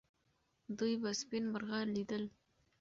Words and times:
دوی 0.77 0.93
به 1.01 1.11
سپین 1.19 1.43
مرغان 1.53 1.85
لیدل. 1.95 2.23